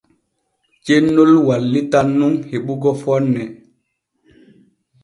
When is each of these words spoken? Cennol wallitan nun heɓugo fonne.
Cennol 0.85 1.31
wallitan 1.47 2.07
nun 2.19 2.33
heɓugo 2.49 2.91
fonne. 3.01 3.41